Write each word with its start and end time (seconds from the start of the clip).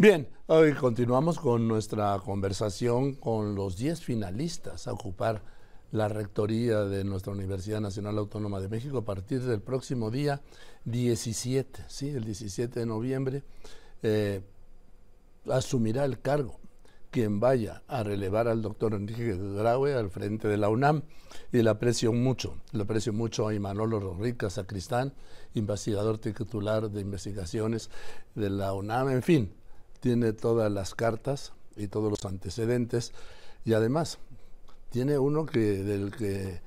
Bien, 0.00 0.28
hoy 0.46 0.74
continuamos 0.74 1.40
con 1.40 1.66
nuestra 1.66 2.16
conversación 2.24 3.14
con 3.14 3.56
los 3.56 3.76
10 3.76 4.00
finalistas 4.00 4.86
a 4.86 4.92
ocupar 4.92 5.42
la 5.90 6.06
rectoría 6.06 6.84
de 6.84 7.02
nuestra 7.02 7.32
Universidad 7.32 7.80
Nacional 7.80 8.16
Autónoma 8.16 8.60
de 8.60 8.68
México 8.68 8.98
a 8.98 9.04
partir 9.04 9.42
del 9.42 9.60
próximo 9.60 10.12
día 10.12 10.40
17, 10.84 11.82
¿sí? 11.88 12.10
el 12.10 12.22
17 12.22 12.78
de 12.78 12.86
noviembre, 12.86 13.42
eh, 14.04 14.40
asumirá 15.50 16.04
el 16.04 16.20
cargo 16.20 16.60
quien 17.10 17.40
vaya 17.40 17.82
a 17.88 18.04
relevar 18.04 18.46
al 18.46 18.62
doctor 18.62 18.94
Enrique 18.94 19.36
Graue 19.36 19.94
al 19.94 20.10
frente 20.10 20.46
de 20.46 20.58
la 20.58 20.68
UNAM 20.68 21.02
y 21.52 21.60
le 21.60 21.70
aprecio 21.70 22.12
mucho, 22.12 22.54
le 22.70 22.84
aprecio 22.84 23.12
mucho 23.12 23.48
a 23.48 23.54
Imanolo 23.54 23.98
Rorrica 23.98 24.48
Sacristán, 24.48 25.12
investigador 25.54 26.18
titular 26.18 26.88
de 26.88 27.00
investigaciones 27.00 27.90
de 28.36 28.50
la 28.50 28.74
UNAM, 28.74 29.08
en 29.08 29.22
fin, 29.24 29.54
tiene 30.00 30.32
todas 30.32 30.70
las 30.70 30.94
cartas 30.94 31.52
y 31.76 31.88
todos 31.88 32.10
los 32.10 32.24
antecedentes 32.24 33.12
y 33.64 33.72
además 33.72 34.18
tiene 34.90 35.18
uno 35.18 35.46
que 35.46 35.58
del 35.58 36.10
que 36.10 36.60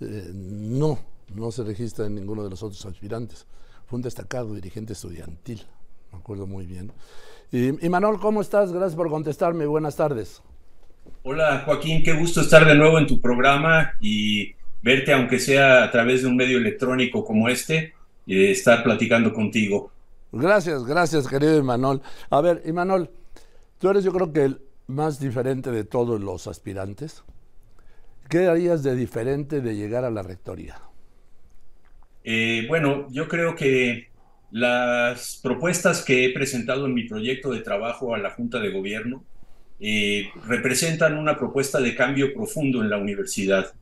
eh, 0.00 0.30
no, 0.32 0.98
no 1.34 1.50
se 1.50 1.64
registra 1.64 2.06
en 2.06 2.14
ninguno 2.14 2.44
de 2.44 2.50
los 2.50 2.62
otros 2.62 2.84
aspirantes. 2.86 3.46
Fue 3.86 3.96
un 3.96 4.02
destacado 4.02 4.54
dirigente 4.54 4.92
estudiantil, 4.92 5.62
me 6.12 6.18
acuerdo 6.18 6.46
muy 6.46 6.66
bien. 6.66 6.92
Y, 7.52 7.84
y 7.84 7.88
Manuel, 7.88 8.18
¿cómo 8.18 8.40
estás? 8.40 8.72
Gracias 8.72 8.96
por 8.96 9.08
contestarme. 9.08 9.66
Buenas 9.66 9.96
tardes. 9.96 10.42
Hola 11.22 11.62
Joaquín, 11.64 12.02
qué 12.02 12.14
gusto 12.14 12.40
estar 12.40 12.64
de 12.66 12.74
nuevo 12.74 12.98
en 12.98 13.06
tu 13.06 13.20
programa 13.20 13.92
y 14.00 14.54
verte, 14.82 15.12
aunque 15.12 15.38
sea 15.38 15.84
a 15.84 15.90
través 15.90 16.22
de 16.22 16.28
un 16.28 16.36
medio 16.36 16.58
electrónico 16.58 17.24
como 17.24 17.48
este, 17.48 17.94
y 18.26 18.46
estar 18.46 18.82
platicando 18.82 19.32
contigo. 19.32 19.92
Gracias, 20.38 20.84
gracias, 20.84 21.26
querido 21.28 21.56
Imanol. 21.56 22.02
A 22.30 22.40
ver, 22.40 22.62
Imanol, 22.66 23.10
tú 23.78 23.90
eres 23.90 24.04
yo 24.04 24.12
creo 24.12 24.32
que 24.32 24.44
el 24.44 24.60
más 24.86 25.18
diferente 25.18 25.70
de 25.70 25.84
todos 25.84 26.20
los 26.20 26.46
aspirantes. 26.46 27.24
¿Qué 28.28 28.46
harías 28.46 28.82
de 28.82 28.94
diferente 28.96 29.60
de 29.60 29.76
llegar 29.76 30.04
a 30.04 30.10
la 30.10 30.22
rectoría? 30.22 30.80
Eh, 32.24 32.64
bueno, 32.68 33.06
yo 33.10 33.28
creo 33.28 33.54
que 33.54 34.08
las 34.50 35.40
propuestas 35.42 36.04
que 36.04 36.24
he 36.24 36.32
presentado 36.32 36.86
en 36.86 36.94
mi 36.94 37.04
proyecto 37.04 37.50
de 37.50 37.60
trabajo 37.60 38.14
a 38.14 38.18
la 38.18 38.30
Junta 38.30 38.58
de 38.58 38.70
Gobierno 38.70 39.24
eh, 39.78 40.28
representan 40.46 41.18
una 41.18 41.36
propuesta 41.36 41.80
de 41.80 41.94
cambio 41.94 42.32
profundo 42.32 42.82
en 42.82 42.90
la 42.90 42.98
universidad, 42.98 43.74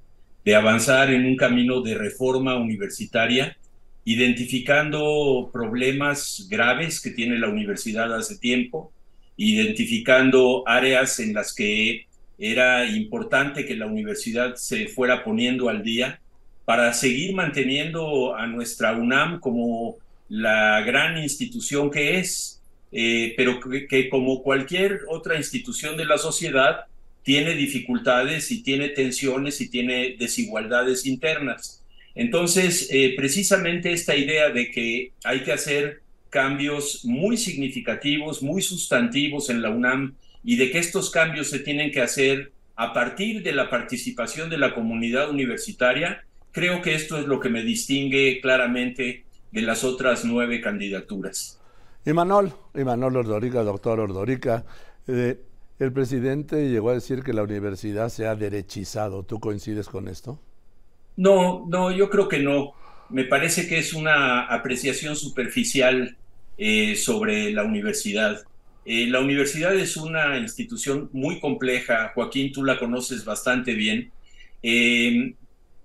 de 0.44 0.55
avanzar 0.55 1.11
en 1.11 1.24
un 1.24 1.36
camino 1.36 1.80
de 1.80 1.94
reforma 1.94 2.56
universitaria 2.56 3.56
identificando 4.05 5.50
problemas 5.52 6.47
graves 6.50 7.00
que 7.00 7.10
tiene 7.10 7.38
la 7.38 7.48
universidad 7.48 8.14
hace 8.14 8.38
tiempo, 8.38 8.92
identificando 9.36 10.62
áreas 10.66 11.19
en 11.20 11.33
las 11.33 11.55
que 11.55 12.06
era 12.38 12.86
importante 12.86 13.64
que 13.64 13.77
la 13.77 13.86
universidad 13.86 14.56
se 14.56 14.88
fuera 14.88 15.24
poniendo 15.24 15.69
al 15.69 15.83
día 15.83 16.20
para 16.64 16.92
seguir 16.92 17.34
manteniendo 17.34 18.34
a 18.36 18.46
nuestra 18.46 18.92
UNAM 18.92 19.41
como 19.41 19.96
la 20.28 20.80
gran 20.83 21.18
institución 21.18 21.91
que 21.91 22.18
es, 22.18 22.61
eh, 22.92 23.34
pero 23.36 23.61
que, 23.61 23.86
que 23.86 24.08
como 24.08 24.42
cualquier 24.42 25.00
otra 25.08 25.36
institución 25.36 25.96
de 25.96 26.06
la 26.06 26.18
sociedad 26.18 26.86
tiene 27.22 27.55
dificultades 27.55 28.50
y 28.50 28.62
tiene 28.62 28.91
tensiones 28.91 29.61
y 29.61 29.68
tiene 29.68 30.16
desigualdades 30.18 31.06
internas. 31.06 31.83
Entonces, 32.15 32.89
eh, 32.91 33.15
precisamente 33.17 33.93
esta 33.93 34.17
idea 34.17 34.51
de 34.51 34.70
que 34.70 35.12
hay 35.25 35.43
que 35.43 35.53
hacer 35.53 36.03
cambios 36.31 37.05
muy 37.05 37.37
significativos, 37.37 38.43
muy 38.43 38.62
sustantivos 38.62 39.51
en 39.51 39.62
la 39.62 39.70
UNAM 39.70 40.15
y 40.42 40.57
de 40.57 40.70
que 40.70 40.79
estos 40.79 41.11
cambios 41.11 41.48
se 41.48 41.61
tienen 41.61 41.91
que 41.91 42.01
hacer 42.01 42.53
a 42.77 42.92
partir 42.92 43.42
de 43.42 43.53
la 43.53 43.70
participación 43.70 44.51
de 44.51 44.59
la 44.59 44.75
comunidad 44.75 45.31
universitaria, 45.31 46.25
creo 46.51 46.83
que 46.83 46.95
esto 46.95 47.19
es 47.19 47.27
lo 47.27 47.41
que 47.41 47.48
me 47.48 47.63
distingue 47.63 48.41
claramente 48.41 49.24
de 49.53 49.63
las 49.63 49.85
otras 49.85 50.24
nueve 50.24 50.61
candidaturas. 50.61 51.61
Imanol, 52.05 52.53
Imanol 52.74 53.17
Ordorica, 53.17 53.63
doctor 53.63 54.01
Ordorica, 54.01 54.64
eh, 55.07 55.39
el 55.79 55.92
presidente 55.92 56.69
llegó 56.69 56.91
a 56.91 56.95
decir 56.95 57.23
que 57.23 57.33
la 57.33 57.42
universidad 57.42 58.08
se 58.08 58.27
ha 58.27 58.35
derechizado. 58.35 59.23
¿Tú 59.23 59.41
coincides 59.41 59.89
con 59.89 60.08
esto? 60.08 60.41
No, 61.17 61.64
no, 61.69 61.91
yo 61.92 62.11
creo 62.11 62.29
que 62.29 62.39
no. 62.39 62.75
Me 63.08 63.25
parece 63.25 63.69
que 63.69 63.79
es 63.79 63.92
una 63.92 64.42
apreciación 64.42 65.17
superficial 65.17 66.17
eh, 66.58 66.97
sobre 66.97 67.52
la 67.52 67.64
universidad. 67.64 68.42
Eh, 68.85 69.07
la 69.07 69.20
universidad 69.20 69.74
es 69.74 69.97
una 69.97 70.39
institución 70.39 71.08
muy 71.13 71.41
compleja, 71.41 72.13
Joaquín, 72.14 72.53
tú 72.53 72.64
la 72.64 72.79
conoces 72.79 73.24
bastante 73.24 73.74
bien. 73.74 74.11
Em, 74.63 75.35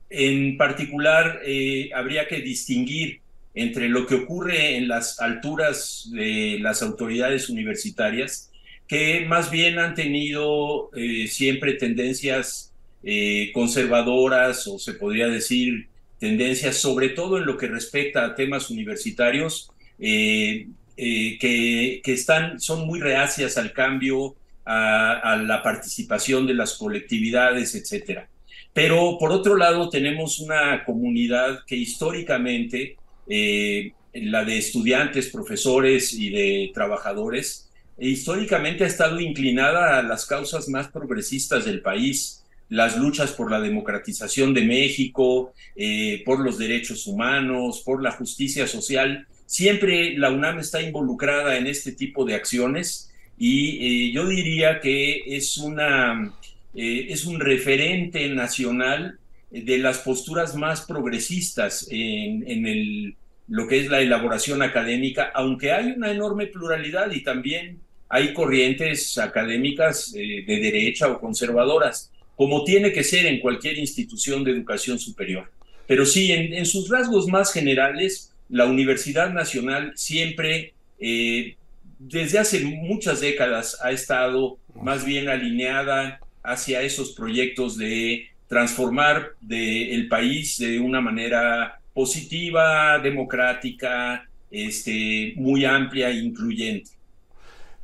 en 0.09 0.57
particular, 0.57 1.41
eh, 1.45 1.91
habría 1.93 2.27
que 2.27 2.41
distinguir 2.41 3.21
entre 3.53 3.89
lo 3.89 4.07
que 4.07 4.15
ocurre 4.15 4.77
en 4.77 4.87
las 4.87 5.19
alturas 5.19 6.09
de 6.11 6.57
las 6.61 6.81
autoridades 6.81 7.49
universitarias, 7.49 8.51
que 8.87 9.25
más 9.27 9.51
bien 9.51 9.79
han 9.79 9.93
tenido 9.95 10.89
siempre 11.27 11.73
tendencias 11.73 12.68
eh, 13.01 13.51
conservadoras 13.53 14.67
o 14.67 14.77
se 14.77 14.93
podría 14.93 15.27
decir 15.27 15.87
tendencias, 16.19 16.75
sobre 16.75 17.09
todo 17.09 17.37
en 17.37 17.45
lo 17.45 17.57
que 17.57 17.67
respecta 17.67 18.25
a 18.25 18.35
temas 18.35 18.69
universitarios, 18.69 19.71
eh, 19.99 20.67
eh, 20.97 21.37
que, 21.39 22.01
que, 22.03 22.13
están, 22.13 22.59
son 22.59 22.85
muy 22.85 22.99
reacias 22.99 23.57
al 23.57 23.71
cambio, 23.71 24.35
a, 24.65 25.13
a, 25.13 25.37
la 25.37 25.63
participación 25.63 26.45
de 26.45 26.55
las 26.55 26.73
colectividades, 26.73 27.73
etcétera. 27.73 28.27
Pero 28.73 29.17
por 29.17 29.31
otro 29.31 29.55
lado, 29.55 29.89
tenemos 29.89 30.39
una 30.39 30.83
comunidad 30.83 31.63
que 31.65 31.77
históricamente, 31.77 32.97
la 33.27 34.45
de 34.45 34.57
estudiantes, 34.57 35.29
profesores 35.29 36.13
y 36.13 36.29
de 36.29 36.71
trabajadores, 36.73 37.69
históricamente 37.97 38.83
ha 38.83 38.87
estado 38.87 39.19
inclinada 39.19 39.97
a 39.97 40.03
las 40.03 40.25
causas 40.25 40.69
más 40.69 40.89
progresistas 40.89 41.65
del 41.65 41.81
país 41.81 42.39
las 42.69 42.97
luchas 42.97 43.31
por 43.31 43.51
la 43.51 43.59
democratización 43.59 44.53
de 44.53 44.63
México, 44.63 45.53
eh, 45.75 46.21
por 46.23 46.39
los 46.39 46.57
derechos 46.57 47.07
humanos, 47.07 47.81
por 47.83 48.01
la 48.01 48.11
justicia 48.11 48.67
social. 48.67 49.27
Siempre 49.45 50.15
la 50.17 50.31
UNAM 50.31 50.59
está 50.59 50.81
involucrada 50.81 51.57
en 51.57 51.65
este 51.65 51.91
tipo 51.91 52.25
de 52.25 52.35
acciones 52.35 53.11
y 53.37 54.09
eh, 54.09 54.11
yo 54.13 54.27
diría 54.27 54.79
que 54.79 55.23
es, 55.35 55.57
una, 55.57 56.31
eh, 56.75 57.07
es 57.09 57.25
un 57.25 57.39
referente 57.39 58.29
nacional 58.29 59.17
de 59.49 59.79
las 59.79 59.99
posturas 59.99 60.55
más 60.55 60.81
progresistas 60.81 61.87
en, 61.89 62.47
en 62.47 62.67
el, 62.67 63.15
lo 63.47 63.67
que 63.67 63.79
es 63.79 63.89
la 63.89 63.99
elaboración 63.99 64.61
académica, 64.61 65.31
aunque 65.33 65.71
hay 65.71 65.87
una 65.87 66.11
enorme 66.11 66.45
pluralidad 66.45 67.09
y 67.09 67.23
también 67.23 67.79
hay 68.09 68.31
corrientes 68.35 69.17
académicas 69.17 70.11
de 70.11 70.43
derecha 70.45 71.07
o 71.07 71.19
conservadoras 71.19 72.11
como 72.39 72.63
tiene 72.63 72.93
que 72.93 73.03
ser 73.03 73.25
en 73.25 73.41
cualquier 73.41 73.77
institución 73.77 74.45
de 74.45 74.51
educación 74.51 74.97
superior. 74.97 75.51
Pero 75.85 76.05
sí, 76.05 76.31
en, 76.31 76.65
sus 76.65 76.87
rasgos 76.87 77.27
más 77.27 77.51
generales, 77.51 78.33
la 78.47 78.65
Universidad 78.65 79.33
Nacional 79.33 79.91
siempre, 79.97 80.73
eh, 81.01 81.57
desde 81.97 82.39
hace 82.39 82.63
muchas 82.63 83.19
décadas, 83.19 83.77
ha 83.83 83.91
estado 83.91 84.57
más 84.73 85.03
bien 85.03 85.27
alineada 85.27 86.21
hacia 86.41 86.81
esos 86.81 87.11
proyectos 87.11 87.77
de 87.77 88.29
transformar 88.47 89.33
el 89.49 90.07
país 90.07 90.59
de 90.59 90.79
una 90.79 91.01
manera 91.01 91.81
positiva, 91.93 92.99
democrática, 92.99 94.29
este, 94.49 95.33
muy 95.35 95.65
amplia 95.65 96.09
e 96.09 96.19
incluyente. 96.19 96.91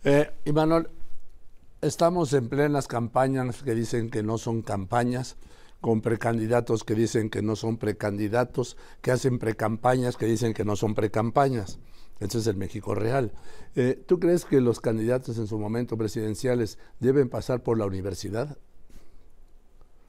Eh, 0.05 0.29
Imanol, 0.45 0.87
Estamos 1.85 2.33
en 2.33 2.49
plenas 2.49 2.87
campañas 2.87 3.61
que 3.61 3.75
dicen 3.75 4.09
que 4.09 4.23
no 4.23 4.39
son 4.39 4.63
campañas, 4.63 5.37
con 5.81 6.01
precandidatos 6.01 6.83
que 6.83 6.95
dicen 6.95 7.29
que 7.29 7.43
no 7.43 7.55
son 7.55 7.77
precandidatos, 7.77 8.75
que 9.03 9.11
hacen 9.11 9.37
precampañas 9.37 10.17
que 10.17 10.25
dicen 10.25 10.55
que 10.55 10.65
no 10.65 10.75
son 10.75 10.95
precampañas. 10.95 11.77
Ese 12.19 12.39
es 12.39 12.47
el 12.47 12.55
México 12.55 12.95
real. 12.95 13.33
Eh, 13.75 13.99
¿Tú 14.07 14.19
crees 14.19 14.45
que 14.45 14.61
los 14.61 14.81
candidatos 14.81 15.37
en 15.37 15.45
su 15.45 15.59
momento 15.59 15.95
presidenciales 15.95 16.79
deben 16.99 17.29
pasar 17.29 17.61
por 17.61 17.77
la 17.77 17.85
universidad? 17.85 18.57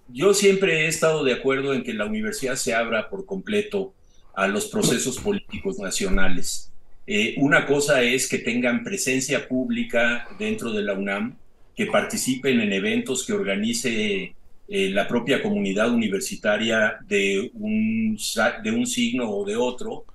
Yo 0.08 0.32
siempre 0.32 0.86
he 0.86 0.88
estado 0.88 1.24
de 1.24 1.34
acuerdo 1.34 1.74
en 1.74 1.84
que 1.84 1.92
la 1.92 2.06
universidad 2.06 2.54
se 2.54 2.72
abra 2.72 3.10
por 3.10 3.26
completo 3.26 3.92
a 4.34 4.48
los 4.48 4.68
procesos 4.68 5.18
políticos 5.18 5.78
nacionales. 5.78 6.72
Eh, 7.06 7.34
una 7.36 7.66
cosa 7.66 8.02
es 8.02 8.30
que 8.30 8.38
tengan 8.38 8.82
presencia 8.82 9.46
pública 9.46 10.26
dentro 10.38 10.72
de 10.72 10.82
la 10.82 10.94
UNAM 10.94 11.36
que 11.76 11.86
participen 11.86 12.60
en 12.60 12.72
eventos 12.72 13.24
que 13.26 13.34
organice 13.34 14.34
eh, 14.68 14.90
la 14.90 15.06
propia 15.06 15.42
comunidad 15.42 15.92
universitaria 15.92 16.96
de 17.06 17.50
un, 17.54 18.18
de 18.64 18.70
un 18.72 18.86
signo 18.86 19.30
o 19.30 19.44
de 19.44 19.56
otro. 19.56 20.06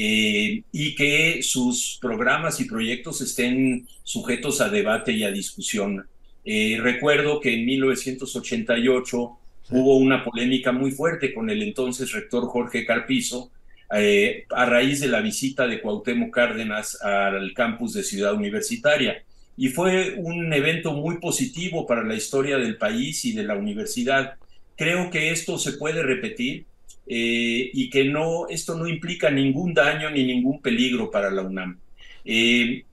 eh, 0.00 0.62
y 0.70 0.94
que 0.94 1.42
sus 1.42 1.98
programas 2.00 2.60
y 2.60 2.66
proyectos 2.66 3.20
estén 3.20 3.88
sujetos 4.04 4.60
a 4.60 4.68
debate 4.68 5.10
y 5.12 5.24
a 5.24 5.32
discusión. 5.32 6.06
Eh, 6.44 6.78
recuerdo 6.80 7.40
que 7.40 7.52
en 7.54 7.66
1988 7.66 9.38
hubo 9.70 9.96
una 9.96 10.22
polémica 10.24 10.70
muy 10.70 10.92
fuerte 10.92 11.34
con 11.34 11.50
el 11.50 11.62
entonces 11.62 12.12
rector 12.12 12.46
Jorge 12.46 12.86
Carpizo 12.86 13.50
a 13.90 14.64
raíz 14.66 15.00
de 15.00 15.08
la 15.08 15.20
visita 15.20 15.66
de 15.66 15.80
Cuauhtémoc 15.80 16.32
Cárdenas 16.32 17.02
al 17.02 17.52
campus 17.54 17.94
de 17.94 18.02
Ciudad 18.04 18.34
Universitaria. 18.34 19.24
Y 19.58 19.68
fue 19.68 20.14
un 20.16 20.52
evento 20.52 20.92
muy 20.92 21.18
positivo 21.18 21.84
para 21.84 22.04
la 22.04 22.14
historia 22.14 22.56
del 22.58 22.78
país 22.78 23.24
y 23.24 23.32
de 23.32 23.42
la 23.42 23.56
universidad. 23.56 24.34
Creo 24.76 25.10
que 25.10 25.30
esto 25.32 25.58
se 25.58 25.72
puede 25.72 26.02
repetir 26.02 26.64
eh, 27.08 27.70
y 27.74 27.90
que 27.90 28.04
no, 28.04 28.46
esto 28.48 28.76
no 28.76 28.86
implica 28.86 29.30
ningún 29.30 29.74
daño 29.74 30.10
ni 30.10 30.24
ningún 30.24 30.62
peligro 30.62 31.10
para 31.10 31.30
la 31.30 31.42
UNAM. 31.42 31.76
Eh, 32.24 32.84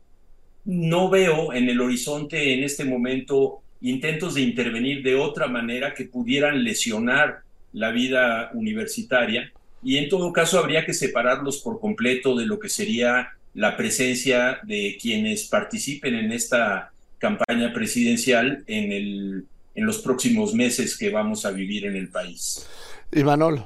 no 0.65 1.09
veo 1.09 1.53
en 1.53 1.69
el 1.69 1.79
horizonte 1.79 2.55
en 2.55 2.63
este 2.63 2.83
momento 2.83 3.61
intentos 3.81 4.33
de 4.33 4.41
intervenir 4.41 5.03
de 5.03 5.13
otra 5.13 5.47
manera 5.47 5.93
que 5.93 6.05
pudieran 6.05 6.63
lesionar 6.63 7.41
la 7.73 7.91
vida 7.91 8.49
universitaria 8.55 9.51
y 9.83 9.97
en 9.97 10.09
todo 10.09 10.33
caso 10.33 10.57
habría 10.57 10.83
que 10.83 10.95
separarlos 10.95 11.59
por 11.61 11.79
completo 11.79 12.35
de 12.35 12.47
lo 12.47 12.57
que 12.57 12.69
sería 12.69 13.34
la 13.55 13.77
presencia 13.77 14.59
de 14.63 14.97
quienes 15.01 15.47
participen 15.47 16.13
en 16.13 16.31
esta 16.31 16.91
campaña 17.17 17.73
presidencial 17.73 18.63
en, 18.67 18.91
el, 18.91 19.45
en 19.73 19.85
los 19.85 19.99
próximos 19.99 20.53
meses 20.53 20.97
que 20.97 21.09
vamos 21.09 21.45
a 21.45 21.51
vivir 21.51 21.85
en 21.85 21.95
el 21.95 22.09
país. 22.09 22.67
Y 23.11 23.23
Manol, 23.23 23.65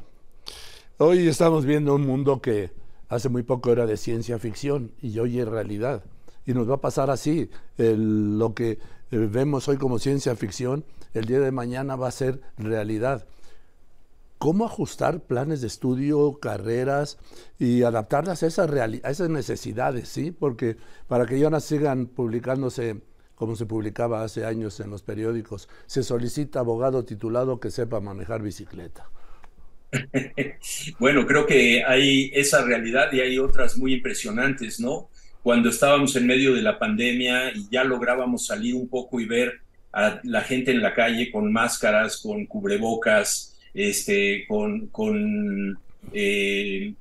hoy 0.98 1.28
estamos 1.28 1.66
viendo 1.66 1.96
un 1.96 2.06
mundo 2.06 2.40
que 2.40 2.70
hace 3.10 3.30
muy 3.30 3.42
poco 3.42 3.72
era 3.72 3.88
de 3.88 3.98
ciencia 3.98 4.38
ficción 4.38 4.92
y 5.02 5.18
hoy 5.18 5.40
es 5.40 5.48
realidad. 5.48 6.04
Y 6.46 6.54
nos 6.54 6.70
va 6.70 6.76
a 6.76 6.82
pasar 6.82 7.10
así. 7.10 7.50
lo 7.78 8.54
que 8.54 8.72
eh, 8.72 8.78
vemos 9.10 9.68
hoy 9.68 9.78
como 9.78 9.98
ciencia 9.98 10.36
ficción, 10.36 10.86
el 11.16 11.26
día 11.26 11.40
de 11.40 11.52
mañana 11.52 11.96
va 11.96 12.08
a 12.08 12.12
ser 12.12 12.42
realidad 12.58 13.26
cómo 14.40 14.66
ajustar 14.66 15.22
planes 15.26 15.62
de 15.62 15.68
estudio, 15.68 16.40
carreras 16.40 17.20
y 17.60 17.84
adaptarlas 17.84 18.42
a 18.42 18.48
esas, 18.48 19.30
necesidades, 19.30 20.08
¿sí? 20.08 20.32
Porque 20.32 20.78
para 21.08 21.26
que 21.26 21.38
ya 21.38 21.50
no 21.50 21.60
sigan 21.60 22.08
publicándose 22.08 23.02
como 23.36 23.56
se 23.56 23.66
publicaba 23.66 24.24
hace 24.24 24.46
años 24.46 24.80
en 24.80 24.90
los 24.90 25.04
periódicos, 25.04 25.70
se 25.86 26.04
solicita 26.04 26.60
abogado 26.60 27.06
titulado 27.06 27.60
que 27.60 27.70
sepa 27.70 28.00
manejar 28.00 28.42
bicicleta. 28.42 29.10
bueno, 31.00 31.26
creo 31.26 31.46
que 31.46 31.84
hay 31.86 32.32
esa 32.34 32.64
realidad 32.64 33.12
y 33.12 33.20
hay 33.20 33.40
otras 33.40 33.78
muy 33.78 33.94
impresionantes, 33.94 34.80
¿no? 34.80 35.10
Cuando 35.44 35.70
estábamos 35.70 36.16
en 36.16 36.28
medio 36.28 36.54
de 36.54 36.62
la 36.62 36.80
pandemia 36.80 37.52
y 37.52 37.68
ya 37.70 37.84
lográbamos 37.84 38.46
salir 38.46 38.76
un 38.76 38.88
poco 38.90 39.20
y 39.20 39.26
ver 39.26 39.62
a 39.92 40.20
la 40.24 40.42
gente 40.42 40.72
en 40.72 40.82
la 40.82 40.94
calle 40.94 41.32
con 41.32 41.52
máscaras, 41.52 42.18
con 42.18 42.46
cubrebocas, 42.46 43.49
este, 43.74 44.46
con, 44.48 44.88
con 44.88 45.78
eh, 46.14 46.94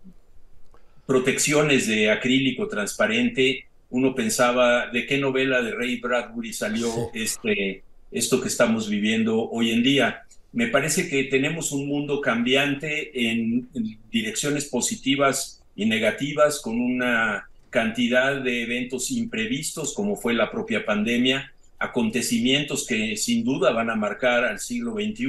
protecciones 1.06 1.86
de 1.86 2.10
acrílico 2.10 2.68
transparente, 2.68 3.64
uno 3.90 4.14
pensaba 4.14 4.88
de 4.88 5.06
qué 5.06 5.18
novela 5.18 5.62
de 5.62 5.72
Ray 5.72 6.00
Bradbury 6.00 6.52
salió 6.52 6.90
este, 7.14 7.82
esto 8.10 8.40
que 8.40 8.48
estamos 8.48 8.88
viviendo 8.88 9.48
hoy 9.48 9.70
en 9.70 9.82
día. 9.82 10.22
Me 10.52 10.68
parece 10.68 11.08
que 11.08 11.24
tenemos 11.24 11.72
un 11.72 11.86
mundo 11.86 12.20
cambiante 12.20 13.30
en, 13.30 13.68
direcciones 14.10 14.66
positivas 14.66 15.62
y 15.76 15.86
negativas, 15.86 16.60
con 16.60 16.80
una 16.80 17.48
cantidad 17.70 18.40
de 18.40 18.62
eventos 18.62 19.10
imprevistos, 19.10 19.94
como 19.94 20.16
fue 20.16 20.34
la 20.34 20.50
propia 20.50 20.84
pandemia, 20.84 21.52
acontecimientos 21.78 22.86
que 22.86 23.16
sin 23.16 23.44
duda 23.44 23.70
van 23.70 23.90
a 23.90 23.94
marcar 23.94 24.44
al 24.44 24.58
siglo 24.58 24.94
XXI 24.94 25.28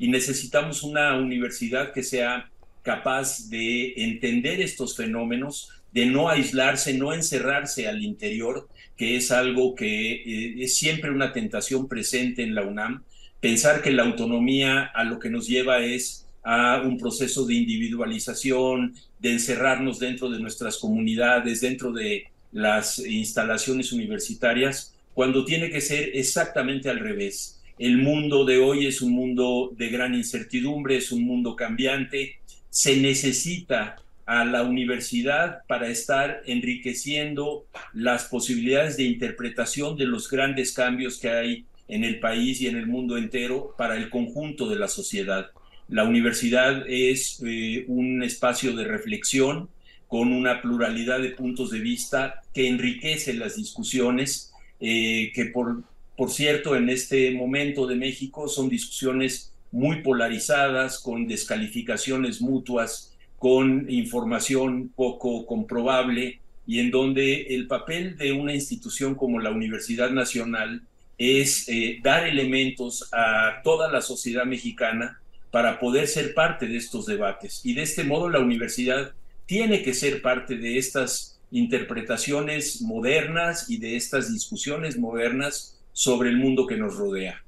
y 0.00 0.08
necesitamos 0.08 0.82
una 0.82 1.16
universidad 1.18 1.92
que 1.92 2.02
sea 2.02 2.50
capaz 2.82 3.50
de 3.50 3.92
entender 3.98 4.62
estos 4.62 4.96
fenómenos, 4.96 5.68
de 5.92 6.06
no 6.06 6.30
aislarse, 6.30 6.94
no 6.94 7.12
encerrarse 7.12 7.86
al 7.86 8.02
interior, 8.02 8.66
que 8.96 9.16
es 9.16 9.30
algo 9.30 9.74
que 9.74 10.12
eh, 10.12 10.54
es 10.58 10.74
siempre 10.76 11.10
una 11.10 11.34
tentación 11.34 11.86
presente 11.86 12.42
en 12.42 12.54
la 12.54 12.62
UNAM. 12.62 13.04
Pensar 13.40 13.82
que 13.82 13.90
la 13.90 14.04
autonomía 14.04 14.84
a 14.84 15.04
lo 15.04 15.18
que 15.18 15.28
nos 15.28 15.46
lleva 15.46 15.80
es 15.80 16.26
a 16.42 16.80
un 16.80 16.96
proceso 16.96 17.44
de 17.44 17.54
individualización, 17.54 18.94
de 19.18 19.32
encerrarnos 19.32 19.98
dentro 19.98 20.30
de 20.30 20.40
nuestras 20.40 20.78
comunidades, 20.78 21.60
dentro 21.60 21.92
de 21.92 22.24
las 22.52 22.98
instalaciones 23.00 23.92
universitarias, 23.92 24.94
cuando 25.12 25.44
tiene 25.44 25.70
que 25.70 25.82
ser 25.82 26.12
exactamente 26.14 26.88
al 26.88 27.00
revés 27.00 27.59
el 27.80 27.96
mundo 27.96 28.44
de 28.44 28.58
hoy 28.58 28.84
es 28.84 29.00
un 29.00 29.12
mundo 29.12 29.72
de 29.74 29.88
gran 29.88 30.14
incertidumbre, 30.14 30.98
es 30.98 31.12
un 31.12 31.22
mundo 31.22 31.56
cambiante. 31.56 32.36
Se 32.68 32.98
necesita 32.98 33.96
a 34.26 34.44
la 34.44 34.64
universidad 34.64 35.62
para 35.66 35.88
estar 35.88 36.42
enriqueciendo 36.44 37.64
las 37.94 38.24
posibilidades 38.26 38.98
de 38.98 39.04
interpretación 39.04 39.96
de 39.96 40.04
los 40.04 40.30
grandes 40.30 40.72
cambios 40.72 41.18
que 41.18 41.30
hay 41.30 41.64
en 41.88 42.04
el 42.04 42.20
país 42.20 42.60
y 42.60 42.66
en 42.66 42.76
el 42.76 42.86
mundo 42.86 43.16
entero 43.16 43.74
para 43.78 43.96
el 43.96 44.10
conjunto 44.10 44.68
de 44.68 44.78
la 44.78 44.86
sociedad. 44.86 45.46
La 45.88 46.04
universidad 46.04 46.84
es 46.86 47.42
eh, 47.46 47.86
un 47.88 48.22
espacio 48.22 48.76
de 48.76 48.84
reflexión 48.84 49.70
con 50.06 50.34
una 50.34 50.60
pluralidad 50.60 51.20
de 51.20 51.30
puntos 51.30 51.70
de 51.70 51.78
vista 51.78 52.42
que 52.52 52.68
enriquece 52.68 53.32
las 53.32 53.56
discusiones, 53.56 54.52
eh, 54.80 55.32
que 55.34 55.46
por 55.46 55.82
por 56.20 56.30
cierto, 56.30 56.76
en 56.76 56.90
este 56.90 57.30
momento 57.30 57.86
de 57.86 57.94
México 57.94 58.46
son 58.46 58.68
discusiones 58.68 59.54
muy 59.72 60.02
polarizadas, 60.02 60.98
con 60.98 61.26
descalificaciones 61.26 62.42
mutuas, 62.42 63.16
con 63.38 63.90
información 63.90 64.92
poco 64.94 65.46
comprobable 65.46 66.40
y 66.66 66.80
en 66.80 66.90
donde 66.90 67.54
el 67.54 67.66
papel 67.66 68.18
de 68.18 68.32
una 68.32 68.52
institución 68.52 69.14
como 69.14 69.40
la 69.40 69.50
Universidad 69.50 70.10
Nacional 70.10 70.82
es 71.16 71.66
eh, 71.70 72.00
dar 72.02 72.26
elementos 72.26 73.08
a 73.14 73.62
toda 73.64 73.90
la 73.90 74.02
sociedad 74.02 74.44
mexicana 74.44 75.22
para 75.50 75.80
poder 75.80 76.06
ser 76.06 76.34
parte 76.34 76.66
de 76.66 76.76
estos 76.76 77.06
debates. 77.06 77.62
Y 77.64 77.72
de 77.72 77.80
este 77.80 78.04
modo 78.04 78.28
la 78.28 78.40
universidad 78.40 79.14
tiene 79.46 79.82
que 79.82 79.94
ser 79.94 80.20
parte 80.20 80.58
de 80.58 80.76
estas 80.76 81.40
interpretaciones 81.50 82.82
modernas 82.82 83.70
y 83.70 83.78
de 83.78 83.96
estas 83.96 84.30
discusiones 84.30 84.98
modernas 84.98 85.78
sobre 85.92 86.30
el 86.30 86.38
mundo 86.38 86.66
que 86.66 86.76
nos 86.76 86.96
rodea. 86.96 87.42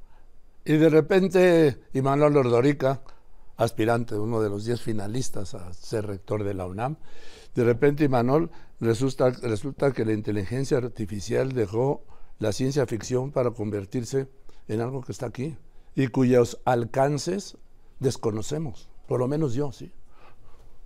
Y 0.65 0.75
de 0.75 0.89
repente, 0.89 1.79
Imanol 1.93 2.37
Ordorica, 2.37 3.03
aspirante, 3.57 4.15
uno 4.15 4.41
de 4.41 4.49
los 4.49 4.65
diez 4.65 4.81
finalistas 4.81 5.55
a 5.55 5.73
ser 5.73 6.07
rector 6.07 6.45
de 6.45 6.55
la 6.55 6.67
UNAM, 6.67 6.97
de 7.55 7.65
repente, 7.65 8.05
Imanol, 8.05 8.51
resulta, 8.81 9.31
resulta 9.43 9.93
que 9.93 10.05
la 10.05 10.13
inteligencia 10.13 10.79
artificial 10.79 11.53
dejó 11.53 12.05
la 12.39 12.53
ciencia 12.53 12.87
ficción 12.87 13.33
para 13.33 13.51
convertirse 13.51 14.29
en 14.69 14.81
algo 14.81 15.03
que 15.03 15.13
está 15.13 15.27
aquí 15.27 15.57
y 15.95 16.09
cuyos 16.09 16.61
alcances 16.65 17.57
desconocemos, 17.99 18.89
por 19.07 19.21
lo 19.21 19.29
menos 19.29 19.55
yo, 19.55 19.73
sí. 19.73 19.91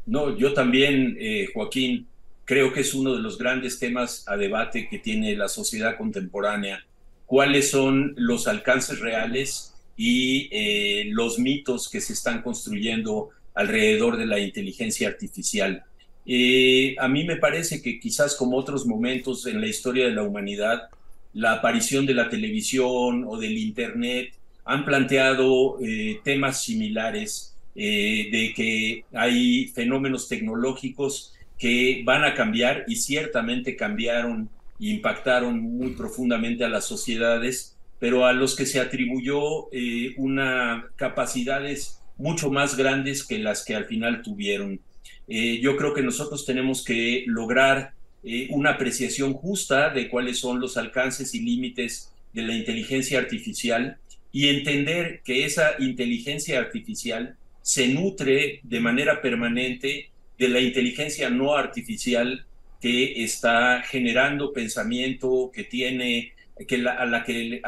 No, 0.06 0.36
yo 0.36 0.54
también, 0.54 1.16
eh, 1.18 1.48
Joaquín, 1.52 2.08
creo 2.44 2.72
que 2.72 2.80
es 2.80 2.94
uno 2.94 3.14
de 3.14 3.20
los 3.20 3.38
grandes 3.38 3.78
temas 3.78 4.24
a 4.28 4.36
debate 4.36 4.88
que 4.88 4.98
tiene 4.98 5.34
la 5.34 5.48
sociedad 5.48 5.96
contemporánea 5.96 6.85
cuáles 7.26 7.70
son 7.70 8.14
los 8.16 8.46
alcances 8.46 9.00
reales 9.00 9.74
y 9.96 10.48
eh, 10.52 11.06
los 11.10 11.38
mitos 11.38 11.88
que 11.88 12.00
se 12.00 12.12
están 12.12 12.42
construyendo 12.42 13.30
alrededor 13.54 14.16
de 14.16 14.26
la 14.26 14.38
inteligencia 14.38 15.08
artificial. 15.08 15.84
Eh, 16.24 16.94
a 16.98 17.08
mí 17.08 17.24
me 17.24 17.36
parece 17.36 17.82
que 17.82 17.98
quizás 17.98 18.34
como 18.34 18.56
otros 18.56 18.86
momentos 18.86 19.46
en 19.46 19.60
la 19.60 19.66
historia 19.66 20.06
de 20.06 20.12
la 20.12 20.22
humanidad, 20.22 20.88
la 21.32 21.52
aparición 21.52 22.06
de 22.06 22.14
la 22.14 22.28
televisión 22.28 23.24
o 23.26 23.38
del 23.38 23.58
Internet 23.58 24.34
han 24.64 24.84
planteado 24.84 25.78
eh, 25.80 26.20
temas 26.24 26.62
similares 26.62 27.52
de 27.74 28.54
que 28.56 29.04
hay 29.12 29.66
fenómenos 29.74 30.28
tecnológicos 30.28 31.34
que 31.58 32.00
van 32.06 32.24
a 32.24 32.32
cambiar 32.32 32.84
y 32.88 32.96
ciertamente 32.96 33.76
cambiaron 33.76 34.48
impactaron 34.78 35.60
muy 35.60 35.90
profundamente 35.90 36.64
a 36.64 36.68
las 36.68 36.84
sociedades, 36.84 37.76
pero 37.98 38.26
a 38.26 38.32
los 38.32 38.56
que 38.56 38.66
se 38.66 38.80
atribuyó 38.80 39.72
eh, 39.72 40.14
una 40.16 40.88
capacidades 40.96 42.00
mucho 42.18 42.50
más 42.50 42.76
grandes 42.76 43.24
que 43.24 43.38
las 43.38 43.64
que 43.64 43.74
al 43.74 43.86
final 43.86 44.22
tuvieron. 44.22 44.80
Eh, 45.28 45.60
yo 45.60 45.76
creo 45.76 45.94
que 45.94 46.02
nosotros 46.02 46.44
tenemos 46.44 46.84
que 46.84 47.24
lograr 47.26 47.92
eh, 48.22 48.48
una 48.50 48.70
apreciación 48.70 49.34
justa 49.34 49.90
de 49.90 50.08
cuáles 50.08 50.38
son 50.38 50.60
los 50.60 50.76
alcances 50.76 51.34
y 51.34 51.40
límites 51.40 52.12
de 52.32 52.42
la 52.42 52.54
inteligencia 52.54 53.18
artificial 53.18 53.98
y 54.32 54.48
entender 54.48 55.22
que 55.24 55.44
esa 55.44 55.76
inteligencia 55.78 56.58
artificial 56.58 57.36
se 57.62 57.88
nutre 57.88 58.60
de 58.62 58.80
manera 58.80 59.22
permanente 59.22 60.10
de 60.38 60.48
la 60.48 60.60
inteligencia 60.60 61.30
no 61.30 61.54
artificial 61.54 62.46
que 62.86 63.24
está 63.24 63.82
generando 63.82 64.52
pensamiento, 64.52 65.50
que 65.52 65.64
tiene, 65.64 66.34
que 66.68 66.76
a 66.86 67.04
la 67.04 67.24
que 67.24 67.60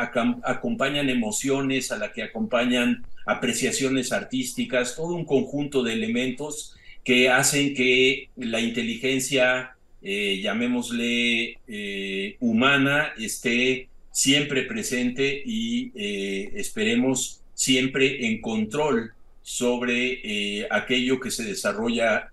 acompañan 0.45 1.09
emociones, 1.09 1.91
a 1.91 1.99
la 1.99 2.13
que 2.13 2.23
acompañan 2.23 3.05
apreciaciones 3.27 4.13
artísticas, 4.13 4.95
todo 4.95 5.17
un 5.17 5.25
conjunto 5.25 5.83
de 5.83 5.95
elementos 5.95 6.77
que 7.03 7.31
hacen 7.31 7.75
que 7.75 8.29
la 8.37 8.61
inteligencia, 8.61 9.73
eh, 10.03 10.39
llamémosle 10.41 11.59
eh, 11.67 12.37
humana, 12.39 13.13
esté 13.19 13.89
siempre 14.13 14.63
presente 14.63 15.43
y 15.45 15.91
eh, 15.97 16.53
esperemos 16.55 17.41
siempre 17.55 18.25
en 18.25 18.41
control 18.41 19.15
sobre 19.43 20.69
aquello 20.71 21.19
que 21.19 21.33
se 21.33 21.43
desarrolla 21.43 22.31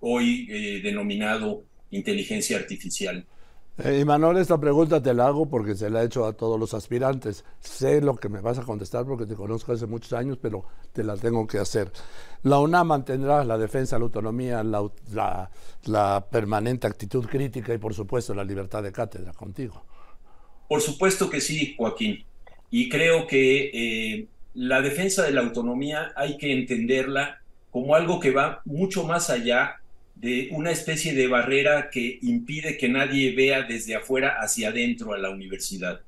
hoy 0.00 0.46
denominado 0.82 1.64
inteligencia 1.92 2.56
artificial. 2.56 3.24
Eh, 3.78 4.04
Manuel, 4.04 4.36
esta 4.36 4.60
pregunta 4.60 5.02
te 5.02 5.14
la 5.14 5.28
hago 5.28 5.48
porque 5.48 5.74
se 5.74 5.88
la 5.88 6.02
he 6.02 6.06
hecho 6.06 6.26
a 6.26 6.34
todos 6.34 6.60
los 6.60 6.74
aspirantes. 6.74 7.44
Sé 7.60 8.02
lo 8.02 8.16
que 8.16 8.28
me 8.28 8.40
vas 8.40 8.58
a 8.58 8.64
contestar 8.64 9.06
porque 9.06 9.24
te 9.24 9.34
conozco 9.34 9.72
hace 9.72 9.86
muchos 9.86 10.12
años, 10.12 10.38
pero 10.40 10.64
te 10.92 11.02
la 11.02 11.16
tengo 11.16 11.46
que 11.46 11.58
hacer. 11.58 11.90
La 12.42 12.58
UNAM 12.58 12.88
mantendrá 12.88 13.44
la 13.44 13.56
defensa 13.56 13.96
de 13.96 14.00
la 14.00 14.04
autonomía, 14.04 14.62
la, 14.62 16.26
permanente 16.30 16.86
actitud 16.86 17.24
crítica 17.26 17.72
y, 17.72 17.78
por 17.78 17.94
supuesto, 17.94 18.34
la 18.34 18.44
libertad 18.44 18.82
de 18.82 18.92
cátedra 18.92 19.32
contigo. 19.32 19.82
Por 20.68 20.82
supuesto 20.82 21.30
que 21.30 21.40
sí, 21.40 21.74
Joaquín. 21.78 22.24
Y 22.70 22.90
creo 22.90 23.26
que 23.26 23.70
eh, 23.72 24.26
la 24.54 24.82
defensa 24.82 25.22
de 25.22 25.32
la 25.32 25.40
autonomía 25.40 26.12
hay 26.14 26.36
que 26.36 26.52
entenderla 26.52 27.40
como 27.70 27.94
algo 27.94 28.20
que 28.20 28.32
va 28.32 28.60
mucho 28.66 29.04
más 29.04 29.30
allá 29.30 29.81
de 30.14 30.48
una 30.52 30.70
especie 30.70 31.14
de 31.14 31.26
barrera 31.26 31.90
que 31.90 32.18
impide 32.22 32.76
que 32.76 32.88
nadie 32.88 33.32
vea 33.32 33.62
desde 33.62 33.96
afuera 33.96 34.36
hacia 34.40 34.68
adentro 34.68 35.12
a 35.12 35.18
la 35.18 35.30
universidad. 35.30 36.00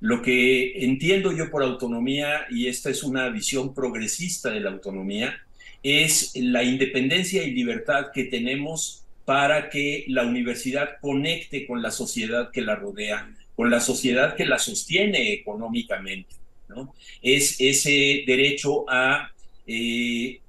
Lo 0.00 0.22
que 0.22 0.84
entiendo 0.84 1.32
yo 1.32 1.50
por 1.50 1.62
autonomía, 1.62 2.46
y 2.50 2.68
esta 2.68 2.90
es 2.90 3.02
una 3.02 3.28
visión 3.28 3.74
progresista 3.74 4.50
de 4.50 4.60
la 4.60 4.70
autonomía, 4.70 5.36
es 5.82 6.32
la 6.36 6.62
independencia 6.62 7.44
y 7.44 7.52
libertad 7.52 8.06
que 8.12 8.24
tenemos 8.24 9.04
para 9.24 9.68
que 9.70 10.04
la 10.08 10.24
universidad 10.24 10.98
conecte 11.00 11.66
con 11.66 11.82
la 11.82 11.90
sociedad 11.90 12.50
que 12.50 12.62
la 12.62 12.76
rodea, 12.76 13.30
con 13.54 13.70
la 13.70 13.80
sociedad 13.80 14.36
que 14.36 14.46
la 14.46 14.58
sostiene 14.58 15.32
económicamente. 15.32 16.34
¿no? 16.68 16.94
Es 17.22 17.60
ese 17.60 18.24
derecho 18.26 18.88
a 18.88 19.30
eh, 19.66 20.40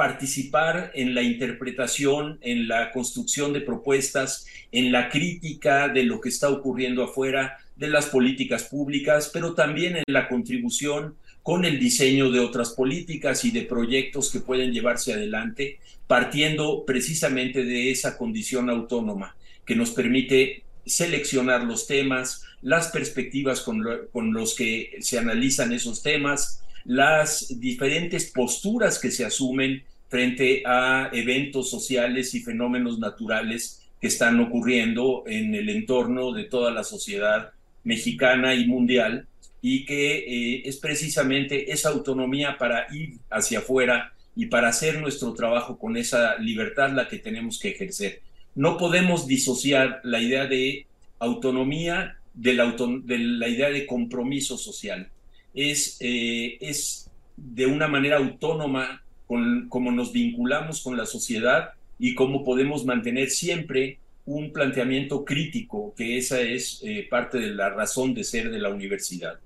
participar 0.00 0.92
en 0.94 1.14
la 1.14 1.20
interpretación, 1.20 2.38
en 2.40 2.68
la 2.68 2.90
construcción 2.90 3.52
de 3.52 3.60
propuestas, 3.60 4.46
en 4.72 4.92
la 4.92 5.10
crítica 5.10 5.88
de 5.88 6.04
lo 6.04 6.22
que 6.22 6.30
está 6.30 6.48
ocurriendo 6.48 7.04
afuera, 7.04 7.58
de 7.76 7.88
las 7.88 8.06
políticas 8.06 8.62
públicas, 8.62 9.30
pero 9.30 9.52
también 9.52 9.98
en 9.98 10.04
la 10.06 10.26
contribución 10.26 11.16
con 11.42 11.66
el 11.66 11.78
diseño 11.78 12.30
de 12.30 12.40
otras 12.40 12.70
políticas 12.70 13.44
y 13.44 13.50
de 13.50 13.60
proyectos 13.60 14.32
que 14.32 14.40
pueden 14.40 14.72
llevarse 14.72 15.12
adelante, 15.12 15.80
partiendo 16.06 16.86
precisamente 16.86 17.62
de 17.62 17.90
esa 17.90 18.16
condición 18.16 18.70
autónoma 18.70 19.36
que 19.66 19.76
nos 19.76 19.90
permite 19.90 20.62
seleccionar 20.86 21.64
los 21.64 21.86
temas, 21.86 22.46
las 22.62 22.88
perspectivas 22.88 23.60
con, 23.60 23.84
con 24.14 24.32
los 24.32 24.54
que 24.54 24.96
se 25.00 25.18
analizan 25.18 25.74
esos 25.74 26.02
temas, 26.02 26.62
las 26.84 27.60
diferentes 27.60 28.30
posturas 28.30 28.98
que 28.98 29.10
se 29.10 29.24
asumen 29.24 29.82
frente 30.08 30.62
a 30.66 31.10
eventos 31.12 31.70
sociales 31.70 32.34
y 32.34 32.40
fenómenos 32.40 32.98
naturales 32.98 33.88
que 34.00 34.08
están 34.08 34.40
ocurriendo 34.40 35.24
en 35.26 35.54
el 35.54 35.68
entorno 35.68 36.32
de 36.32 36.44
toda 36.44 36.70
la 36.70 36.84
sociedad 36.84 37.52
mexicana 37.84 38.54
y 38.54 38.66
mundial 38.66 39.26
y 39.62 39.84
que 39.84 40.18
eh, 40.18 40.62
es 40.64 40.78
precisamente 40.78 41.70
esa 41.70 41.90
autonomía 41.90 42.56
para 42.58 42.86
ir 42.94 43.18
hacia 43.30 43.58
afuera 43.58 44.12
y 44.34 44.46
para 44.46 44.68
hacer 44.68 45.00
nuestro 45.00 45.34
trabajo 45.34 45.78
con 45.78 45.96
esa 45.96 46.36
libertad 46.38 46.92
la 46.92 47.08
que 47.08 47.18
tenemos 47.18 47.58
que 47.58 47.70
ejercer. 47.70 48.22
No 48.54 48.78
podemos 48.78 49.26
disociar 49.26 50.00
la 50.02 50.20
idea 50.20 50.46
de 50.46 50.86
autonomía 51.18 52.16
de 52.34 52.54
la, 52.54 52.74
de 53.04 53.18
la 53.18 53.48
idea 53.48 53.70
de 53.70 53.86
compromiso 53.86 54.56
social. 54.56 55.10
Es, 55.54 55.96
eh, 56.00 56.58
es 56.60 57.10
de 57.36 57.66
una 57.66 57.88
manera 57.88 58.18
autónoma 58.18 59.02
con 59.26 59.68
cómo 59.68 59.92
nos 59.92 60.12
vinculamos 60.12 60.82
con 60.82 60.96
la 60.96 61.06
sociedad 61.06 61.70
y 61.98 62.14
cómo 62.14 62.44
podemos 62.44 62.84
mantener 62.84 63.30
siempre 63.30 63.98
un 64.26 64.52
planteamiento 64.52 65.24
crítico, 65.24 65.94
que 65.96 66.18
esa 66.18 66.40
es 66.40 66.80
eh, 66.84 67.06
parte 67.10 67.38
de 67.38 67.54
la 67.54 67.70
razón 67.70 68.14
de 68.14 68.24
ser 68.24 68.50
de 68.50 68.58
la 68.58 68.68
universidad. 68.70 69.38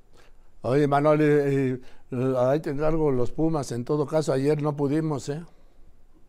Oye, 0.63 0.87
Manuel, 0.87 1.21
eh, 1.21 1.79
eh, 2.13 2.35
ahí 2.39 2.61
te 2.61 2.71
encargo 2.71 3.11
los 3.11 3.31
Pumas. 3.31 3.73
En 3.73 3.85
todo 3.85 4.07
caso, 4.07 4.33
ayer 4.33 4.63
no 4.63 4.77
pudimos, 4.77 5.29
¿eh? 5.29 5.43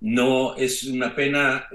No, 0.01 0.55
es 0.55 0.83
una 0.83 1.15
pena. 1.15 1.67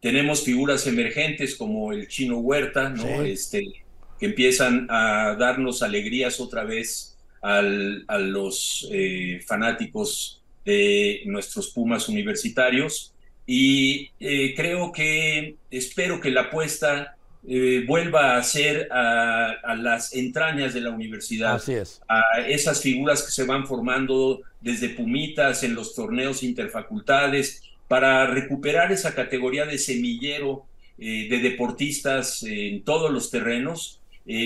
tenemos 0.00 0.42
figuras 0.42 0.86
emergentes 0.86 1.54
como 1.56 1.92
el 1.92 2.08
Chino 2.08 2.38
Huerta, 2.38 2.88
¿no? 2.88 3.22
Este, 3.22 3.64
que 4.20 4.26
empiezan 4.26 4.86
a 4.90 5.34
darnos 5.38 5.82
alegrías 5.82 6.38
otra 6.38 6.62
vez 6.62 7.16
al, 7.40 8.04
a 8.06 8.18
los 8.18 8.88
fanáticos 9.46 10.42
de 10.64 11.22
nuestros 11.24 11.70
Pumas 11.70 12.08
universitarios 12.08 13.14
y 13.52 14.10
eh, 14.20 14.54
creo 14.54 14.92
que 14.92 15.56
espero 15.72 16.20
que 16.20 16.30
la 16.30 16.42
apuesta 16.42 17.16
eh, 17.48 17.84
vuelva 17.84 18.36
a 18.36 18.42
ser 18.44 18.88
a, 18.92 19.74
las 19.76 20.14
entrañas 20.14 20.74
de 20.74 20.82
la 20.82 20.90
universidad, 20.90 21.54
Así 21.54 21.72
es. 21.72 22.00
a 22.06 22.22
esas 22.46 22.80
figuras 22.80 23.22
que 23.22 23.32
se 23.32 23.44
van 23.44 23.66
formando 23.66 24.42
desde 24.60 24.90
Pumitas 24.90 25.64
en 25.64 25.74
los 25.74 25.94
torneos 25.94 26.44
interfacultades 26.44 27.62
para 27.88 28.26
recuperar 28.26 28.92
esa 28.92 29.14
categoría 29.14 29.66
de 29.66 29.78
semillero 29.78 30.66
eh, 30.98 31.26
de 31.28 31.38
deportistas 31.38 32.42
en 32.42 32.84
todos 32.84 33.10
los 33.10 33.30
terrenos, 33.30 33.99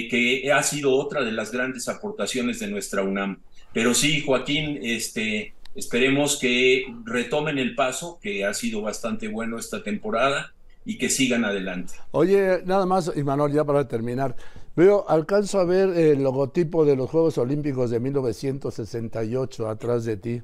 que 0.09 0.51
ha 0.53 0.63
sido 0.63 0.93
otra 0.93 1.23
de 1.23 1.33
las 1.33 1.53
grandes 1.53 1.89
aportaciones 1.89 2.59
de 2.61 2.69
nuestra 2.69 3.03
UNAM. 3.03 3.41
Pero 3.73 3.93
sí, 3.93 4.23
Joaquín, 4.25 4.79
este, 4.83 5.55
Esperemos 5.75 6.39
que 6.39 6.85
retomen 7.05 7.59
el 7.59 7.75
paso, 7.75 8.19
que 8.23 8.45
ha 8.45 8.55
sido 8.55 8.81
bastante 8.81 9.27
bueno 9.27 9.59
esta 9.59 9.83
temporada, 9.83 10.53
y 10.85 10.99
que 10.99 11.09
sigan 11.09 11.45
adelante. 11.45 11.95
Oye, 12.13 12.63
nada 12.65 12.87
más, 12.87 13.11
Imanol, 13.17 13.53
ya 13.53 13.65
para 13.65 13.89
terminar. 13.89 14.37
Veo, 14.77 15.09
alcanzo 15.09 15.59
a 15.59 15.65
ver 15.65 15.89
el 15.91 16.23
logotipo 16.23 16.85
de 16.85 16.95
los 16.95 17.09
Juegos 17.09 17.39
Olímpicos 17.39 17.91
de 17.91 18.01
1968 18.01 19.69
atrás 19.69 20.05
de 20.05 20.17
ti. 20.17 20.43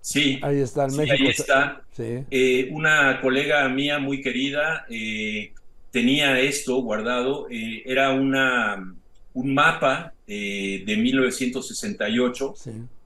Sí, 0.00 0.40
ahí 0.42 0.60
está 0.60 0.86
el 0.86 0.92
México. 0.92 1.16
Ahí 1.18 1.28
está. 1.28 1.82
Eh, 1.98 2.70
una 2.72 3.20
colega 3.20 3.68
mía 3.68 3.98
muy 3.98 4.22
querida 4.22 4.86
eh, 4.88 5.52
tenía 5.90 6.40
esto 6.40 6.76
guardado. 6.82 7.48
Eh, 7.50 7.82
era 7.86 8.12
una, 8.12 8.94
un 9.34 9.54
mapa 9.54 10.12
eh, 10.26 10.82
de 10.86 10.96
1968, 10.96 12.54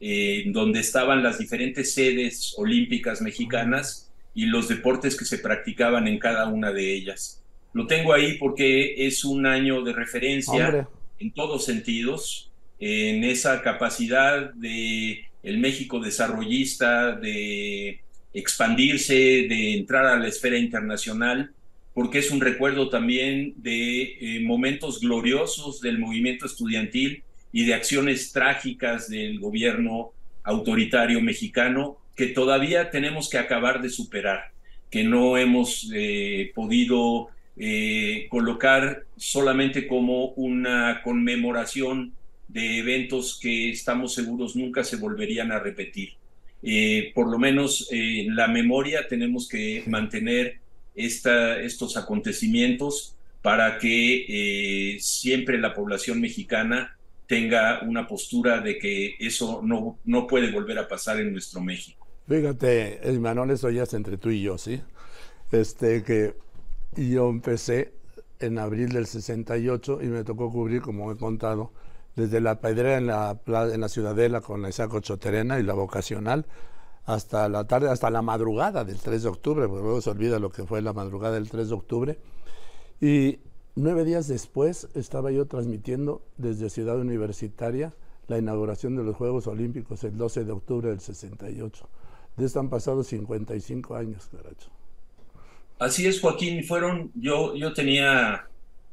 eh, 0.01 0.45
donde 0.49 0.81
estaban 0.81 1.23
las 1.23 1.39
diferentes 1.39 1.95
sedes 1.95 2.55
olímpicas 2.57 3.21
mexicanas 3.21 4.11
y 4.35 4.47
los 4.47 4.69
deportes 4.69 5.17
que 5.17 5.25
se 5.25 5.39
practicaban 5.39 6.09
en 6.09 6.19
cada 6.19 6.49
una 6.49 6.73
de 6.73 6.93
ellas. 6.93 7.41
Lo 7.73 7.87
tengo 7.87 8.13
ahí 8.13 8.39
porque 8.39 9.07
es 9.07 9.25
un 9.25 9.47
año 9.47 9.83
de 9.83 9.93
referencia 9.93 10.89
en 11.19 11.33
todos 11.33 11.65
sentidos, 11.65 12.51
en 12.79 13.25
esa 13.25 13.63
capacidad 13.63 14.53
de 14.55 15.25
el 15.43 15.59
México 15.59 16.01
desarrollista 16.01 17.13
de 17.13 18.01
expandirse, 18.33 19.15
de 19.15 19.75
entrar 19.75 20.07
a 20.07 20.19
la 20.19 20.29
esfera 20.29 20.57
internacional 20.57 21.53
porque 21.95 22.19
es 22.19 22.31
un 22.33 22.41
recuerdo 22.41 22.91
también 22.91 23.55
de 23.57 24.03
eh, 24.21 24.41
momentos 24.41 25.01
gloriosos 25.01 25.81
del 25.81 25.99
movimiento 25.99 26.45
estudiantil 26.45 27.23
y 27.53 27.65
de 27.65 27.75
acciones 27.75 28.33
trágicas 28.33 29.09
del 29.09 29.39
gobierno 29.39 30.11
autoritario 30.43 31.21
mexicano 31.21 31.97
que 32.17 32.27
todavía 32.27 32.91
tenemos 32.91 33.31
que 33.31 33.39
acabar 33.39 33.81
de 33.81 33.91
superar, 33.91 34.51
que 34.91 35.05
no 35.05 35.39
hemos 35.39 35.91
eh, 35.95 36.51
podido 36.55 37.29
eh, 37.57 38.27
colocar 38.29 39.05
solamente 39.17 39.87
como 39.87 40.31
una 40.31 41.01
conmemoración 41.03 42.13
de 42.49 42.79
eventos 42.79 43.39
que 43.41 43.71
estamos 43.71 44.15
seguros 44.15 44.57
nunca 44.57 44.83
se 44.83 44.97
volverían 44.97 45.53
a 45.53 45.61
repetir. 45.61 46.15
por 47.15 47.31
lo 47.31 47.39
menos 47.39 47.89
en 47.91 48.35
la 48.35 48.49
memoria 48.49 49.07
tenemos 49.07 49.49
que 49.49 49.83
mantener 49.87 50.64
estos 50.95 51.97
acontecimientos 51.97 53.17
para 53.43 53.79
que 53.79 54.25
eh, 54.29 54.99
siempre 55.01 55.59
la 55.59 55.75
población 55.75 56.21
mexicana 56.21 56.97
tenga 57.27 57.83
una 57.83 58.07
postura 58.07 58.61
de 58.61 58.79
que 58.79 59.17
eso 59.19 59.61
no, 59.63 59.99
no 60.05 60.27
puede 60.27 60.51
volver 60.51 60.79
a 60.79 60.89
pasar 60.89 61.21
en 61.21 61.33
nuestro 61.33 61.61
México. 61.61 62.07
Fíjate, 62.29 63.01
Manuel, 63.21 63.51
eso 63.51 63.71
ya 63.71 63.83
es 63.83 63.95
entre 63.95 64.17
tú 64.17 64.31
y 64.31 64.41
yo, 64.41 64.57
¿sí? 64.57 64.81
Este, 65.53 66.03
que 66.03 66.35
yo 66.97 67.29
empecé 67.29 67.93
en 68.41 68.59
abril 68.59 68.91
del 68.91 69.07
68 69.07 70.01
y 70.03 70.07
me 70.07 70.25
tocó 70.25 70.51
cubrir, 70.51 70.81
como 70.81 71.13
he 71.13 71.17
contado, 71.17 71.73
desde 72.17 72.41
la 72.41 72.61
pedrera 72.61 72.97
en 72.97 73.07
la, 73.07 73.41
en 73.47 73.81
la 73.81 73.89
Ciudadela 73.89 74.41
con 74.41 74.63
la 74.63 74.69
Isaac 74.69 74.99
Choterena 75.01 75.59
y 75.59 75.63
la 75.63 75.75
vocacional 75.75 76.47
hasta 77.07 77.49
la 77.49 77.67
tarde, 77.67 77.91
hasta 77.91 78.11
la 78.11 78.23
madrugada 78.23 78.85
del 78.85 78.99
3 78.99 79.23
de 79.23 79.29
octubre, 79.29 79.69
porque 79.69 79.83
luego 79.83 80.01
se 80.01 80.11
olvida 80.11 80.39
lo 80.39 80.51
que 80.51 80.65
fue 80.65 80.81
la 80.83 80.93
madrugada 80.93 81.35
del 81.35 81.51
3 81.51 81.69
de 81.69 81.75
octubre. 81.75 82.19
Y 83.01 83.39
nueve 83.77 84.05
días 84.05 84.29
después 84.29 84.89
estaba 84.95 85.31
yo 85.31 85.47
transmitiendo 85.47 86.23
desde 86.39 86.71
Ciudad 86.71 86.99
Universitaria 86.99 87.93
la 88.29 88.39
inauguración 88.39 88.97
de 88.97 89.05
los 89.05 89.17
Juegos 89.17 89.47
Olímpicos 89.47 90.03
el 90.05 90.17
12 90.17 90.45
de 90.45 90.53
octubre 90.53 90.89
del 90.89 91.01
68. 91.01 91.89
De 92.37 92.47
esto 92.47 92.61
han 92.61 92.71
pasado 92.71 93.05
55 93.05 93.95
años, 93.95 94.29
caracho. 94.31 94.71
Así 95.79 96.07
es, 96.07 96.21
Joaquín. 96.21 96.65
Fueron, 96.65 97.11
yo, 97.15 97.55
yo 97.55 97.73
tenía 97.73 98.49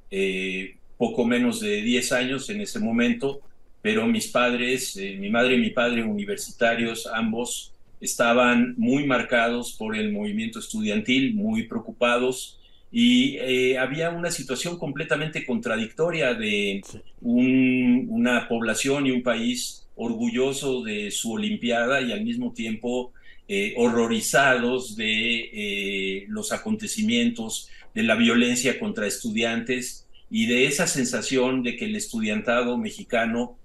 eh, 0.10 0.76
poco 0.98 1.26
menos 1.26 1.62
de 1.62 1.82
10 1.82 2.12
años 2.12 2.50
en 2.50 2.62
ese 2.62 2.80
momento, 2.80 3.40
pero 3.82 4.06
mis 4.06 4.28
padres, 4.28 4.98
eh, 4.98 5.16
mi 5.18 5.30
madre 5.30 5.56
y 5.56 5.60
mi 5.60 5.70
padre 5.70 6.04
universitarios, 6.04 7.08
ambos, 7.08 7.71
estaban 8.02 8.74
muy 8.78 9.06
marcados 9.06 9.74
por 9.74 9.96
el 9.96 10.12
movimiento 10.12 10.60
estudiantil, 10.60 11.36
muy 11.36 11.64
preocupados, 11.64 12.60
y 12.92 13.38
eh, 13.38 13.78
había 13.78 14.10
una 14.10 14.32
situación 14.32 14.78
completamente 14.78 15.46
contradictoria 15.46 16.34
de 16.34 16.82
una 17.22 18.50
población 18.50 19.08
y 19.08 19.12
un 19.12 19.24
país 19.24 19.88
orgulloso 19.96 20.84
de 20.84 21.10
su 21.10 21.32
Olimpiada 21.32 22.02
y 22.02 22.12
al 22.12 22.26
mismo 22.26 22.52
tiempo 22.52 23.14
eh, 23.48 23.74
horrorizados 23.78 24.98
de 24.98 25.50
eh, 25.54 26.26
los 26.28 26.52
acontecimientos, 26.52 27.70
de 27.94 28.04
la 28.04 28.16
violencia 28.16 28.78
contra 28.78 29.08
estudiantes 29.08 30.08
y 30.30 30.48
de 30.48 30.66
esa 30.66 30.88
sensación 30.88 31.64
de 31.64 31.78
que 31.78 31.86
el 31.86 31.96
estudiantado 31.96 32.78
mexicano 32.78 33.58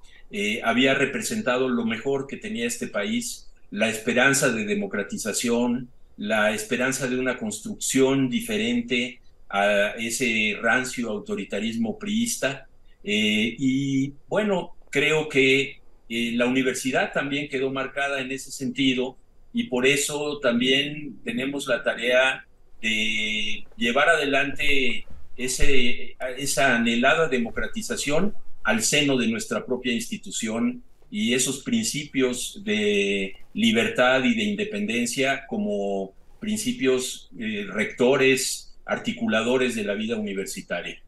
había 0.64 0.92
representado 0.92 1.68
lo 1.68 1.86
mejor 1.86 2.26
que 2.26 2.36
tenía 2.36 2.66
este 2.66 2.88
país, 2.88 3.45
la 3.70 3.88
esperanza 3.88 4.50
de 4.50 4.64
democratización, 4.64 5.88
la 6.16 6.52
esperanza 6.52 7.06
de 7.06 7.18
una 7.18 7.36
construcción 7.36 8.28
diferente 8.28 9.20
a 9.48 9.90
ese 9.98 10.56
rancio 10.60 11.10
autoritarismo 11.10 11.98
priista. 11.98 12.66
y 13.02 14.12
bueno, 14.28 14.76
creo 14.90 15.28
que 15.28 15.80
la 16.08 16.46
universidad 16.46 17.12
también 17.12 17.48
quedó 17.48 17.70
marcada 17.70 18.20
en 18.20 18.32
ese 18.32 18.50
sentido 18.50 19.16
y 19.52 19.64
por 19.64 19.86
eso 19.86 20.38
también 20.40 21.18
tenemos 21.24 21.66
la 21.66 21.82
tarea 21.82 22.46
de 22.80 23.64
llevar 23.76 24.08
adelante 24.08 25.06
ese, 25.36 26.16
esa 26.36 26.76
anhelada 26.76 27.28
democratización 27.28 28.34
al 28.64 28.82
seno 28.82 29.16
de 29.16 29.28
nuestra 29.28 29.64
propia 29.64 29.92
institución 29.92 30.82
y 31.10 31.34
esos 31.34 31.62
principios 31.62 32.62
de 32.64 33.34
libertad 33.54 34.22
y 34.24 34.34
de 34.34 34.42
independencia 34.42 35.46
como 35.46 36.12
principios 36.40 37.30
eh, 37.38 37.66
rectores, 37.68 38.76
articuladores 38.84 39.74
de 39.74 39.84
la 39.84 39.94
vida 39.94 40.16
universitaria. 40.16 41.00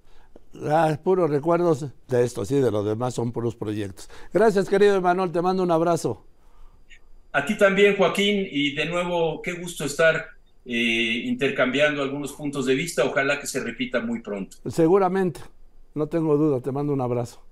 Ah, 0.65 0.99
puros 1.03 1.31
recuerdos 1.31 1.87
de 2.09 2.25
esto, 2.25 2.45
sí, 2.45 2.57
de 2.57 2.71
los 2.71 2.85
demás 2.85 3.15
son 3.15 3.33
puros 3.33 3.55
proyectos. 3.55 4.09
Gracias, 4.33 4.69
querido 4.69 4.97
Emanuel, 4.97 5.31
te 5.31 5.43
mando 5.43 5.63
un 5.63 5.71
abrazo. 5.71 6.25
A 7.33 7.45
ti 7.45 7.57
también, 7.57 7.97
Joaquín, 7.97 8.49
y 8.51 8.75
de 8.75 8.87
nuevo, 8.87 9.43
qué 9.43 9.53
gusto 9.53 9.85
estar 9.85 10.27
eh, 10.65 11.23
intercambiando 11.25 12.03
algunos 12.03 12.33
puntos 12.33 12.67
de 12.67 12.75
vista. 12.75 13.05
Ojalá 13.05 13.39
que 13.39 13.47
se 13.47 13.61
repita 13.61 14.01
muy 14.01 14.21
pronto. 14.21 14.57
Seguramente, 14.67 15.41
no 15.95 16.09
tengo 16.09 16.37
duda. 16.37 16.61
Te 16.61 16.73
mando 16.73 16.93
un 16.93 17.01
abrazo. 17.01 17.43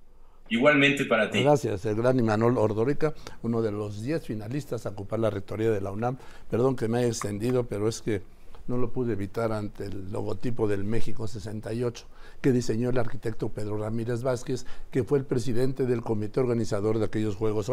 Igualmente 0.49 1.05
para 1.05 1.29
ti. 1.29 1.43
Gracias, 1.43 1.85
el 1.85 1.95
gran 1.95 2.19
Imanol 2.19 2.57
Ordórica, 2.57 3.13
uno 3.43 3.61
de 3.61 3.71
los 3.71 4.01
10 4.01 4.25
finalistas 4.25 4.85
a 4.85 4.89
ocupar 4.89 5.19
la 5.19 5.29
rectoría 5.29 5.71
de 5.71 5.81
la 5.81 5.91
UNAM. 5.91 6.17
Perdón 6.49 6.75
que 6.75 6.87
me 6.87 6.99
haya 6.99 7.07
extendido, 7.07 7.65
pero 7.65 7.87
es 7.87 8.01
que 8.01 8.21
no 8.67 8.77
lo 8.77 8.91
pude 8.91 9.13
evitar 9.13 9.51
ante 9.51 9.85
el 9.85 10.11
logotipo 10.11 10.67
del 10.67 10.83
México 10.83 11.27
68 11.27 12.05
que 12.41 12.51
diseñó 12.51 12.89
el 12.89 12.97
arquitecto 12.97 13.49
Pedro 13.49 13.77
Ramírez 13.77 14.21
Vázquez, 14.21 14.65
que 14.91 15.03
fue 15.03 15.17
el 15.17 15.25
presidente 15.25 15.85
del 15.85 16.01
comité 16.01 16.39
organizador 16.39 16.99
de 16.99 17.05
aquellos 17.05 17.35
Juegos 17.35 17.65